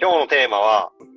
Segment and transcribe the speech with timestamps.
[0.00, 0.92] 今日のテーマは、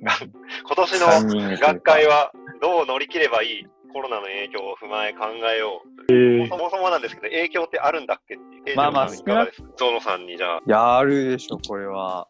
[0.64, 6.48] 今年の学会はどう乗り切ればいいコロナの影響を踏まえ考えようという。
[6.48, 8.36] そもそもなんですけど、影響ってあるんだっけ？
[8.36, 8.76] っていう。
[8.76, 10.60] まあまあ少なくゾノさんにじゃあ。
[10.66, 12.28] いや、あるでしょ、これは。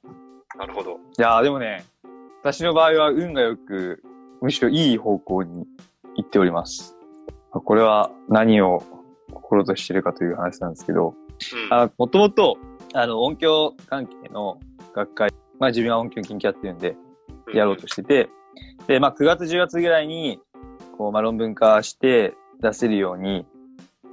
[0.57, 0.99] なるほど。
[1.19, 1.85] いや、でもね、
[2.43, 4.03] 私の場合は運がよく、
[4.41, 5.67] むしろいい方向に
[6.17, 6.97] 行っております。
[7.53, 8.83] これは何を
[9.33, 11.15] 心としてるかという話なんですけど、
[11.99, 12.57] もともと、
[12.95, 14.59] あの、音響関係の
[14.95, 15.31] 学会、
[15.61, 16.97] まあ自分は音響研究やってるんで、
[17.55, 18.31] やろうとしてて、
[18.89, 20.41] で、まあ9月10月ぐらいに、
[20.99, 23.47] こう、まあ論文化して出せるように、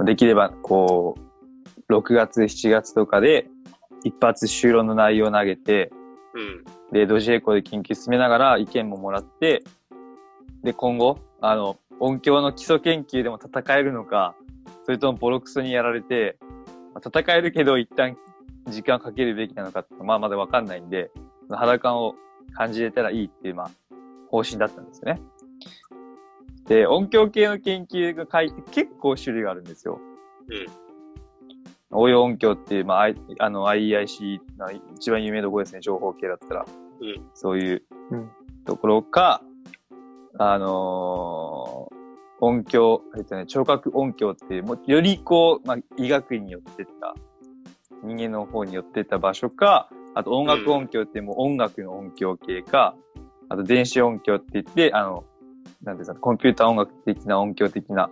[0.06, 1.16] できれば、こ
[1.90, 3.48] う、6月、7月とかで、
[4.04, 5.90] 一発就論の内容を投げて、
[6.34, 9.64] うん、で、ドジエコで研究進めながら意見ももらって、
[10.64, 14.36] で、今後、あの、音響の基礎研究でも戦えるのか、
[14.86, 16.38] それともボロクソにやられて、
[16.94, 18.18] まあ、戦えるけど一旦
[18.70, 21.10] 時間をかけるべきなのかって、まあまだわかんないんで、
[21.50, 22.16] 肌感を
[22.56, 23.72] 感じれたらいいっていう、まあ、
[24.30, 25.22] 方針だったんですよね。
[26.68, 30.00] で、音響系の研究が書いて結構種類があるんですよ。
[30.50, 31.98] うん。
[31.98, 33.08] 応用音響っていう、まあ、
[33.40, 36.66] あの、IEIC の一番有名なところですね、情報系だったら。
[37.00, 37.30] うん。
[37.34, 37.84] そういう
[38.66, 39.42] ところか、
[40.38, 41.96] あのー、
[42.42, 47.16] 音響、えっとね、聴覚音響っていう、もうよりこう、まあ、医学院によってった、
[48.04, 52.96] 人間の方によってった場所か、あと音楽音響ってもう音楽の音響系か、
[53.50, 55.24] あと電子音響って言って、あの、
[55.84, 58.10] なんていうか、コンピューター音楽的な音響的な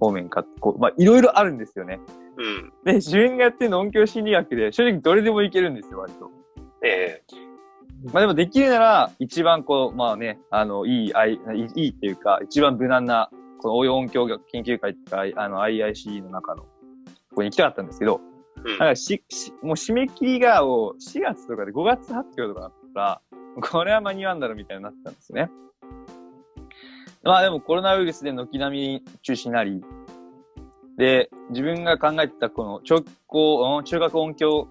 [0.00, 2.00] 方面かって、こう、まあ、いろいろあるんですよね。
[2.36, 2.72] うん。
[2.84, 6.30] で、自分がやってるの音響心理学で、正直どれでもいけるんですよ、割と。
[6.84, 7.48] ええ
[8.12, 16.68] まあでもできるなら、一番こう、まあね、あの、いい、いい、いいっていうか、一番無難なこの応用音響研究会ってか、あの IIC の中の、こ
[17.36, 18.20] こに行きたかったんですけど、うん、
[18.64, 23.20] だからし、し、もう締め切りがを4月とかで5月発表とかだったら、
[23.60, 25.50] これは間に合うんだろうみたいになってたんですね。
[27.22, 29.82] まあでもコロナウイルスで軒並み中止になり、
[30.96, 34.68] で、自分が考えてたこの直行、中学音響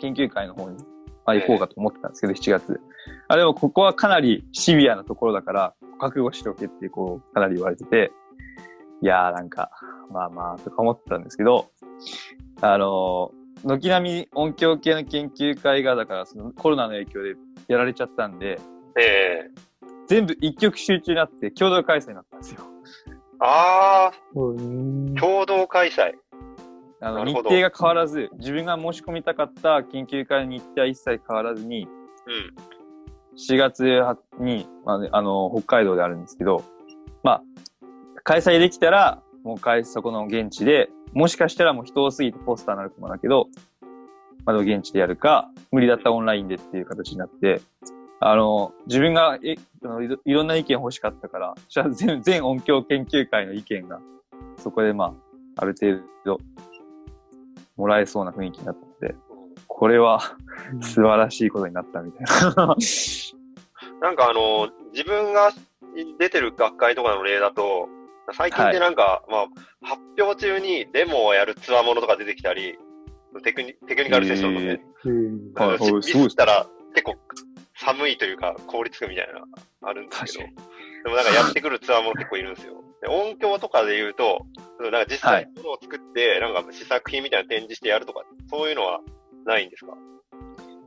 [0.00, 0.76] 研究会の方に、
[1.24, 2.80] まあ、行こうかと思ってたんですけど、7月。
[3.28, 8.12] あ、でもここはかなりシビアなところだから、覚悟しておけって、こう、かなり言われてて、
[9.00, 9.70] いやーなんか、
[10.10, 11.70] まあまあ、とか思ってたんですけど、
[12.60, 17.34] あのー、軒並み音響系の研究会が、だからそのコロナの影響で
[17.68, 18.58] やられちゃったんで、
[18.98, 22.60] ええー、全部一曲集中になって共同開催になったんですよ。
[23.40, 26.14] ああ、共同開催。
[27.00, 31.88] あの、日程が変わらず、自分が申し込みたかった研究会の日程は一切変わらずに、うん。
[33.38, 33.84] 4月
[34.40, 36.64] に、まあ、ね、あの、北海道であるんですけど、
[37.22, 37.42] まあ、
[38.24, 43.48] 開催できたら、もう開そこの現地で、もしかしたらもう人多すぎてポスターになるかもだけど、
[44.44, 47.60] まあ、現地でやるか、無理だったらオンラインでっていう形になって、
[48.20, 49.56] あの、自分がえ
[50.24, 51.54] いろんな意見欲しかったから、
[51.92, 54.00] 全 全音響研究会の意見が、
[54.56, 55.14] そこでま
[55.56, 56.38] あ、ある程度、
[57.76, 59.14] もらえそうな雰囲気になって、
[59.66, 60.20] これは
[60.80, 62.26] 素晴らしいことになったみたい
[62.56, 62.76] な。
[64.00, 65.52] なんかあの、自分が
[66.18, 67.88] 出てる学会とかの例だと、
[68.34, 69.38] 最近ってなんか、はい、ま
[69.82, 72.78] あ、発表中にデモをやるツアーものとか出てきたり、
[73.42, 77.16] テクニテクニカルセッションのね、えー、はい、ミスったら結構
[77.76, 79.46] 寒いというか凍りつくみたいなの
[79.82, 80.48] あるんですけど、
[81.04, 82.74] でもなんかやってくるツアーも結構いるんですよ。
[83.00, 84.44] で音響とかで言うと、
[84.80, 89.00] なんか実際ものを作って、なんか試作品みたいな展示してやるとか、そういうのは
[89.46, 89.92] ないんですか？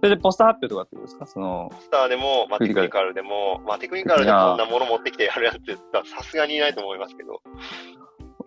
[0.01, 1.25] それでポスター発表とかってことですか？
[1.27, 1.69] その。
[1.71, 7.41] ポスターでも、まあ、テクニカルでも、まあ、テクニカルでこんなもの持ってきてやるやつってさすがにいないと思いますけど。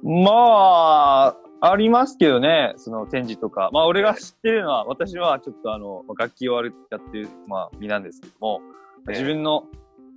[0.02, 3.70] まあ、ありますけどね、その展示とか。
[3.72, 8.60] まあ、俺が知ってるのは、私はちょっとあの、楽器をやってる、まあ、身なんですけども、
[9.06, 9.64] 自分の、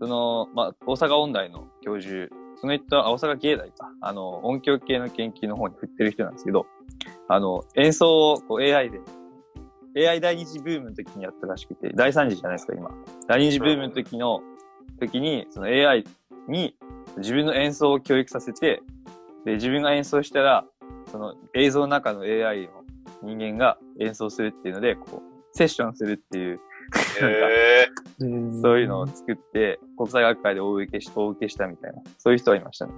[0.02, 6.66] その、まあ、大阪音大の教授、その人は大阪芸大か、あの、音響系の研究の方に振ってる人なんですけど、
[7.30, 9.00] あの、演奏をこう AI で
[9.98, 12.92] AI 第二次ブームの時にやったらしくて、第三次じゃないですか、今。
[13.28, 14.42] 第二次ブームの時の、
[15.00, 16.06] 時に、その AI
[16.48, 16.76] に
[17.18, 18.82] 自分の演奏を教育させて、
[19.46, 20.66] で、自分が演奏したら、
[21.12, 22.84] その映像の中の AI の
[23.24, 26.60] 人間が演奏するっていうので、こう、セッションするっていう、
[27.22, 32.94] なんか、そういうのを作って、国際学会で大受けし、大受けしたみたいな、そういう人がいましたね。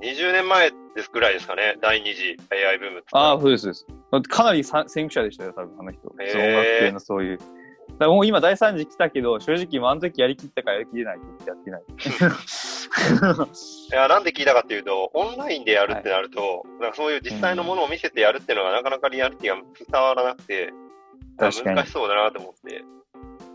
[0.00, 3.04] 20年前ですぐらいですかね、第二次 AI ブーム。
[3.12, 3.99] ああ、そうです、そうです。
[4.28, 6.12] かなり先駆者でしたよ、多分、あの人。
[6.20, 7.38] えー、音楽系のそういう。
[7.38, 11.82] だからもう今第三次来たけど、正直あの時やりきったかやりきれないってやってない。
[13.92, 20.72] いや、なんで聞いたかっていうと、オンラインでやるってなると、はい、なんかそういう実際のものを見せてやるっていうのがなかなかリアリティが伝わらなくて、
[21.38, 22.84] 難しそうだなと思って。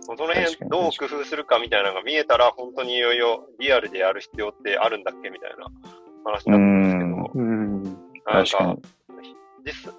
[0.05, 5.65] その辺どう工夫するかみたいなのが見えたら、本当にいよいよリアルでやる必要ってあるんだっけみたいな
[6.23, 7.83] 話になったんですけど、うん。
[7.83, 8.63] なんか確か
[9.21, 9.35] に、
[9.65, 9.91] 実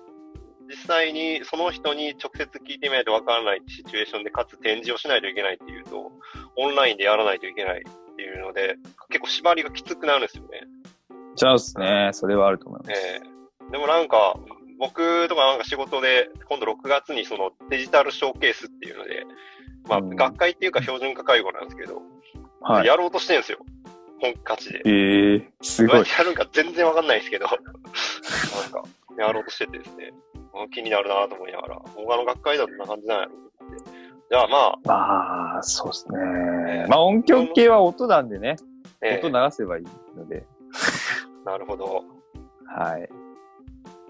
[0.82, 6.12] 実際にその人に直接聞いてみないとわからないシチュエーションで、かつ展示をしないといけないっていうと、
[6.56, 8.76] オンラインでやらないといけないっていうので、
[9.08, 10.60] 結構縛りがきつくなるんですよね。
[11.36, 12.10] ちゃうっすね。
[12.12, 13.00] それはあると思います。
[13.00, 13.36] ええ
[13.72, 14.36] でもなんか、
[14.78, 19.24] 僕とかなんか仕事で、今度6月にそのデジタルショーケースっていうので、
[19.88, 22.02] まあ、うん学会っていうか標準化会合なんですけど、
[22.60, 22.86] はい。
[22.86, 23.58] やろうとしてるんですよ。
[24.20, 24.82] 本価値で。
[24.84, 27.58] ええすごいやるんか全然わかんないですけど、 なん
[28.70, 28.82] か、
[29.18, 30.25] やろうとしててですね、あ
[30.72, 33.90] 気になるなと思いながら、他の学会だとこんな感じなんやろって。
[34.28, 36.86] じゃあまあ、まあ、そうですね。
[36.88, 38.56] まあ音響系は音なんでね、
[39.02, 39.84] ええ音流せばいい
[40.16, 40.44] ので、
[41.44, 42.04] なるほど。
[42.66, 43.08] はい。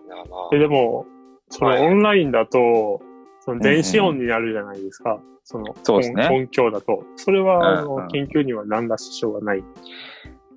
[0.07, 1.07] じゃあまあで、でも、
[1.51, 3.01] そのはいオンラインだと、
[3.41, 5.21] その電子音になるじゃないですか。
[5.45, 7.05] そのそうですね音音響だと。
[7.17, 9.65] それは、あの、うんうん研究には何ら支障がない。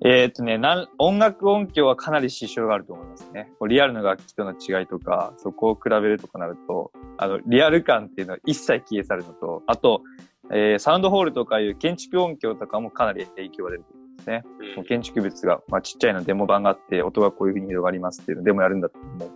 [0.02, 3.52] えーっとねなん、音楽音響はかなり支障があると思いますね。
[3.68, 10.02] リアルの楽器との違いとか、そこを比べるとかなると、あの、リアル感っていうのは一切消え去るのと、あと、
[10.50, 14.44] えーサウンドホールとかいう建築音響とかもかなり影響が出ると思うんですね。
[14.78, 19.30] う建築物が、まあ、ちっちゃいのデモ版があって、音がこういう風に広がりますっていうのデモやるんだったらもう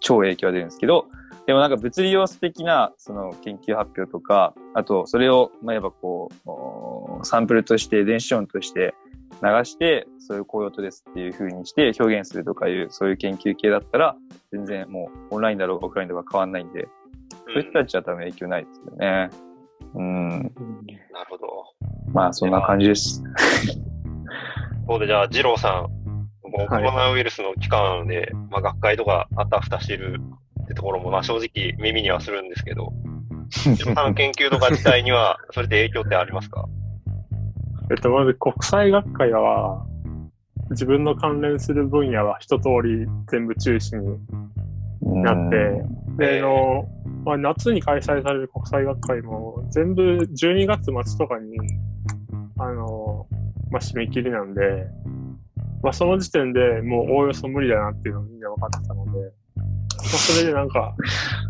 [0.00, 1.06] 超影響が出るんですけど、
[1.46, 6.28] でもなんか物理用素的なその研究発表とか、あとそれを、まあ、やっぱこ
[7.20, 8.94] うサンプルとして電子音として
[9.42, 14.16] 流して、そういうこういう音ですっていう風にして表現するとかいう、そういう研究系だったら、
[14.52, 16.88] 全然もうオンラインだろうがオフラインだろうが変わんないんで、
[17.46, 19.30] そういう人たちは多分影響ないですよね。
[19.94, 20.28] うん。
[21.12, 21.46] なるほど。
[22.12, 23.22] まあそんな感じです。
[24.86, 26.02] そうで、じゃあ、二郎さん、
[26.48, 30.20] もうコはいロナウイルスの期間で、まあ、学会とかあたふたしてる
[30.64, 32.92] ってところも、まあ、正直耳にはするんですけど、
[33.66, 36.66] 二郎さんの研究とか自体には、それで影響ってありますか？
[37.92, 39.84] えっと、まず国際学会は、
[40.70, 45.56] 自分の関連する分野は一通り全部中止になって、
[46.16, 46.88] で、ええあの、
[47.26, 51.54] まあ、夏に開催される国際学会も全部12月末とかに、
[52.58, 53.26] あの、
[53.70, 54.86] まあ、締め切りなんで、
[55.82, 59.64] まあ、その時点でもうおおよそ無理だなっていうのをみんな分かってたので、ま
[59.98, 60.94] あ、それでなんか、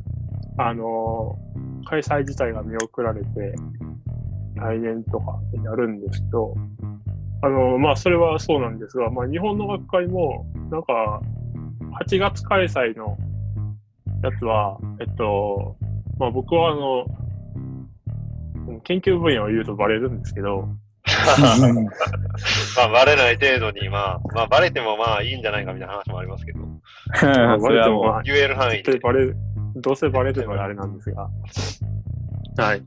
[0.58, 1.38] あの、
[1.84, 3.54] 開催自体が見送られて、
[4.56, 6.54] 来年とかになるんですけど、
[7.42, 11.20] あの、まあ、それはそうなんですが、まあ、日本の学会も、なんか、
[12.04, 13.16] 8月開催の
[14.22, 15.76] やつは、えっと、
[16.18, 17.06] まあ、僕はあの、
[18.84, 20.68] 研究分野を言うとバレるんですけど、
[22.76, 26.60] まあ、バレない程度に、まあ、まあ、バレてもまあ、いいんじゃないかみたいな話もありますけど、
[27.14, 29.00] それはもう、まあ、言える範囲で。
[29.74, 31.28] どうせバレるのがあれなんですが、
[32.58, 32.82] はい。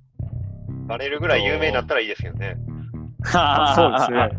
[0.85, 2.55] バレるぐらい有名になったらいいですけどね。
[3.75, 4.17] そうですね。
[4.17, 4.31] はい、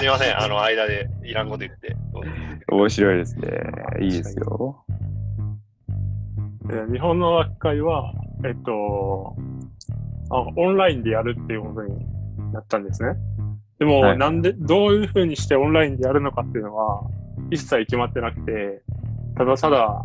[0.00, 1.96] すいません、あの、間でいらんこと言って。
[2.68, 3.48] 面白いですね。
[4.00, 4.84] いいですよ。
[6.64, 9.36] で日本の学会は、えっと
[10.30, 11.94] あ、オンラインでやるっていうことに
[12.52, 13.16] なったんですね。
[13.78, 17.02] でも、はいなんで、どういうふうにしてオンラインでやるのかっていうのは、
[17.50, 18.82] 一切決まってなくて、
[19.36, 20.04] ただただ、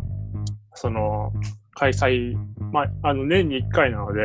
[0.74, 1.32] その、
[1.80, 2.36] 開催、
[2.72, 4.20] まあ、あの、年に一回なので、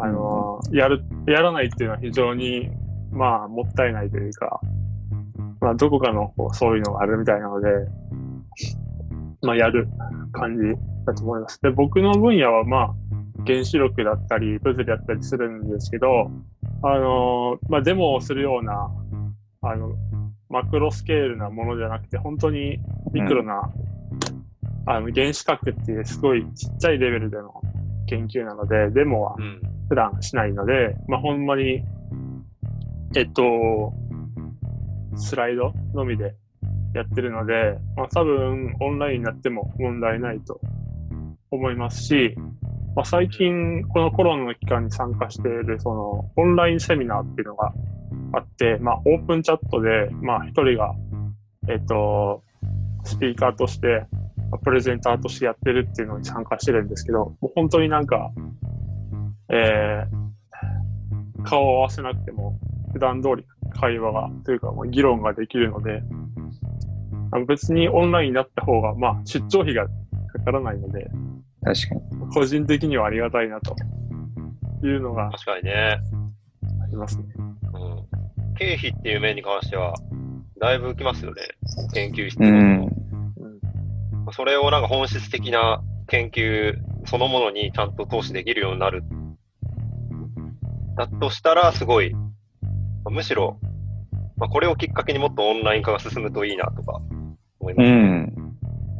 [0.00, 2.68] あの、やる、やらないっていうのは非常に、
[3.12, 4.60] まあ、もったいないというか、
[5.60, 7.68] まあ、どこかの、こうそういうのがあるみたいなので、
[9.42, 9.88] まあ、やる
[10.32, 10.74] 感じ
[11.06, 11.62] だと思います。
[11.62, 12.94] で、僕の分野は、まあ、
[13.46, 16.28] 原子力だったり、物理だったりするんですけど、
[16.82, 18.90] あの、まあ、デモをするような、
[19.62, 19.92] あの、
[20.48, 22.80] マクロスケールなものじゃなくて、本当に
[23.12, 23.70] ミクロな、
[24.90, 27.62] あの、原子核っていうすごいちっちゃいレベルでの
[28.06, 29.60] 研究なので、デモはうん。
[29.88, 31.82] 普段しないので、まあ、ほんまに、
[33.16, 33.92] えっと、
[35.16, 36.34] スライドのみで
[36.94, 40.60] やってるので、まあ、多分オンラインになっても問題ないと
[41.50, 42.34] 思いますし、
[42.94, 47.72] まあ、最近このコロナの期間に参加しているそのオンラインセミナーっていうのが
[48.34, 50.94] あって、まあ、オープンチャットで、まあ、一人が、
[51.68, 52.42] えっと、
[53.04, 54.17] スピーカーとして、まあ
[54.56, 58.30] プレゼンターとしてやってるっていうのに参加してるんですけど、もう本当になんか、
[59.50, 62.58] えー、顔を合わせなくても、
[62.92, 66.02] 普段通り会話が、というか、もう議論ができるので、
[67.30, 69.92] あの別にオンラインになった方が、まあ、出張費がか
[70.46, 71.10] からないので、
[71.62, 72.32] 確かに。
[72.32, 73.76] 個人的にはありがたいなと
[74.86, 76.00] いうのが確かにね。
[76.82, 77.24] ありますね。
[77.36, 78.54] うん。
[78.56, 79.94] 経費っていう面に関しては、
[80.60, 81.42] だいぶ浮きますよね。
[81.92, 82.90] 研究室うの。
[84.32, 86.74] それをなんか本質的な研究
[87.06, 89.02] そのものにちゃんと投資できるようになる。
[90.96, 92.12] だとしたら、すごい、
[93.08, 93.60] むしろ、
[94.36, 97.00] まあ、これをきっかけにもっとオンライン化が進むといいなとか
[97.60, 97.86] 思います。
[97.86, 98.32] うん。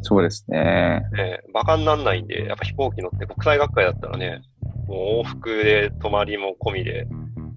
[0.02, 1.02] そうですね。
[1.12, 4.42] ね、バカになんないんで、やっぱ飛行機乗って国際学会だったらね、
[4.86, 7.06] もう往復で泊まりも込みで、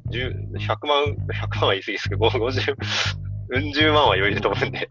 [0.10, 2.76] 10 100万、100万は言い過ぎですけど、50、
[3.50, 4.90] うん十万は余裕と思うんで、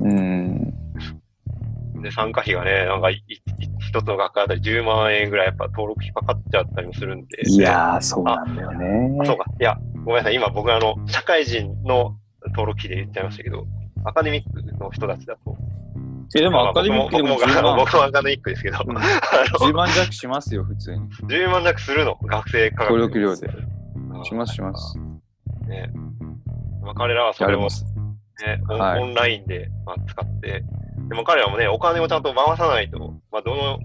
[0.00, 0.61] うん。
[2.02, 3.42] で、参加費がね、なんかい、い
[3.80, 7.48] 一つの学会あたり10万円ぐらいやっぱ登録費かかっちゃったりもするんで。
[7.48, 9.24] いやー、そうなんだよねあ。
[9.24, 9.44] そうか。
[9.60, 10.34] いや、ごめんなさい。
[10.34, 12.16] 今僕あの、社会人の
[12.48, 13.66] 登録費で言っちゃいましたけど、
[14.04, 15.56] アカデミックの人たちだと。
[16.34, 19.02] え、でもアカデミックでも僕も10万、僕もアカデミックですけど、うん あ
[19.60, 21.00] 10万弱しますよ、普通に。
[21.00, 22.92] の10万弱するの学生価格。
[22.92, 23.48] 登録料で。
[24.20, 24.98] あしますします。
[25.66, 25.90] ね。
[26.82, 27.66] まあ、彼らはそれを、ね
[28.66, 30.64] はいオンラインで、まあ、使って、
[31.08, 33.78] でも彼らもね、お金をちゃんと回さないと、まあ、どの、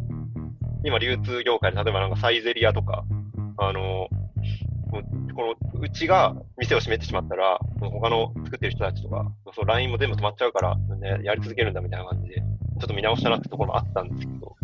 [0.83, 3.03] 今流通業界で、例えばなんかサイゼリアとか、
[3.57, 4.07] あの、
[5.35, 14.55] この、うちが店を閉めてしまったら、他の作ってる人たちとか、そう LINE も全部止まっちゃうから、ね、やり続けるんだみたいな感じで、ちょっと見直したなってところもあったんですけど、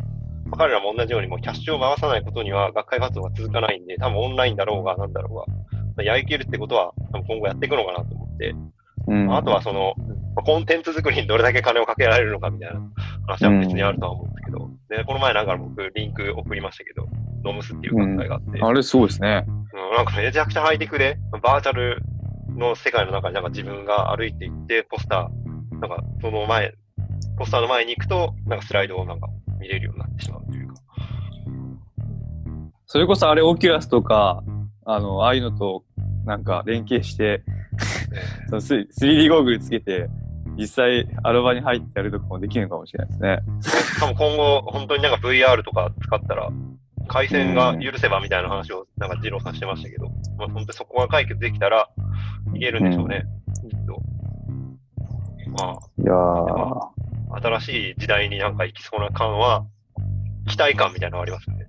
[0.46, 5.46] まあ彼らも同じようにもうキャッシュを回さないことには学会活動が続かないんで、多分オンラインだろうがなんだろうが、
[5.78, 8.56] まあやりきるってことは多分今後やっていくのかなと思って、
[9.08, 9.36] うん。
[9.36, 12.82] あとはその、まあコンテンツ作りにどれだけ金をかけられるのかみたいな
[13.28, 17.08] 話は別にあるとは思うんですけど、で、この前なんか僕リンク送りましたけど、
[17.44, 19.46] ノムスっていう学会があって、あれ、そうですね。
[19.48, 22.02] うん、なんかめちゃくちゃハイテクで、バーチャル
[22.50, 26.74] の世界の中になんか自分が歩いていって、ポスター、なんかその前、
[27.38, 29.28] ポスターの前に行くと、なんかスライドをなんか
[29.60, 30.74] 見れるようになってしまうというか。
[32.86, 34.44] それこそあれ、オキュラスとか、
[34.86, 35.84] あの、ああいうのと、
[36.26, 37.44] なんか連携して、
[38.50, 40.10] その 3D ゴーグルつけて、
[40.58, 43.40] 実際、アルバに入ってやるとかもできるのかもしれないですね。
[43.62, 46.50] しかも今後、本当になんか VR とか使ったら、
[47.08, 50.08] 回線が許せばみたいな話を、なんか二郎さんしてましたけど、
[50.38, 51.90] まあ本当にそこが解決できたら、
[52.54, 53.26] いけるんでしょうね、
[53.70, 54.02] きっと。
[55.56, 56.14] まいや
[57.42, 59.66] 新しい時代になんか行きそうな感は、
[60.48, 61.68] 期待感みたいなのがありますよね。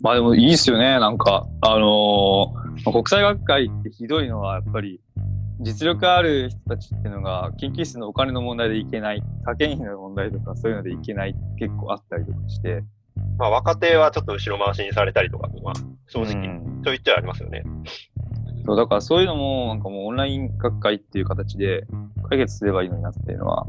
[0.00, 0.98] まあでもいいっすよね。
[0.98, 5.00] なんか、あのーまあ国際学会ってひどいのは、やっぱり、
[5.62, 12.84] 実力ある人たちっていうのが、研究室のお金の問題でいけない、科研費の問題とか、そういうのでいけない結構あったりとかして。
[13.38, 15.74] まあ若手はちょっと後ろ回しにされたりとか、まあ
[16.08, 17.62] 正直、うんちょいちょいありますよね。
[18.66, 21.86] そう、だからそういうのも、なんかもうオンライン学会っていう形で
[22.28, 23.66] 解決すればいいのになっていうのは、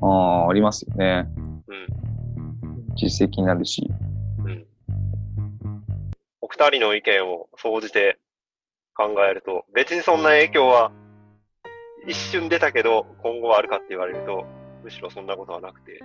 [0.00, 1.26] あーありますよね。
[1.66, 2.94] うん。
[2.94, 3.90] 実績になるし。
[4.44, 4.66] うん。
[6.40, 8.18] お二人の意見を総じて
[8.94, 10.92] 考えると、別にそんな影響は
[12.06, 14.44] 一瞬出たけど、今後はあるかって言われると、
[14.82, 16.02] むしろそんなことはなくて、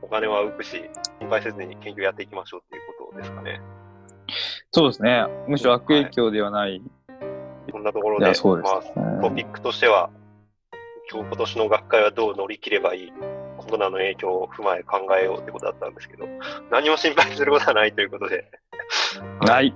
[0.00, 0.82] お金は浮くし、
[1.20, 3.60] 心配せずに研究やっていきましょうっていうことですかね。
[4.70, 5.26] そうですね。
[5.46, 6.82] むしろ悪影響ではない。
[7.70, 9.22] そんなところで、ですまあ、ね。
[9.22, 10.10] トピックとしては、
[11.10, 13.12] 今日今年の学会はどう乗り切ればいい、
[13.58, 16.26] コロナの影響を踏まえ考えようってことだったんですけど、
[16.70, 18.50] 何も心配することはないということで、
[19.42, 19.74] ない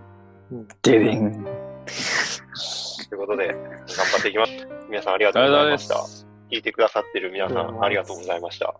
[0.50, 0.66] うん。
[3.08, 4.52] ということで、頑張っていきます。
[4.88, 5.94] 皆さんありがとうございました。
[6.50, 8.74] 聞いてくださってる皆さんありがとうございました。